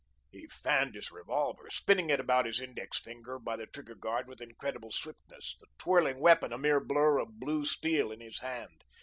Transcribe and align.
He 0.31 0.47
"fanned" 0.47 0.95
his 0.95 1.11
revolver, 1.11 1.69
spinning 1.69 2.09
it 2.09 2.19
about 2.19 2.47
his 2.47 2.59
index 2.59 2.99
finger 2.99 3.37
by 3.37 3.55
the 3.55 3.67
trigger 3.67 3.93
guard 3.93 4.27
with 4.27 4.41
incredible 4.41 4.91
swiftness, 4.91 5.55
the 5.59 5.67
twirling 5.77 6.19
weapon 6.19 6.51
a 6.51 6.57
mere 6.57 6.79
blur 6.83 7.19
of 7.19 7.39
blue 7.39 7.65
steel 7.65 8.11
in 8.11 8.19
his 8.19 8.39
hand. 8.39 8.83